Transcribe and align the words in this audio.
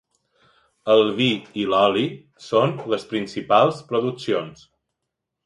El 0.93 1.03
vi 1.19 1.27
i 1.63 1.65
l'oli 1.73 2.05
són 2.47 2.73
les 2.95 3.07
principals 3.13 3.85
produccions. 3.93 4.67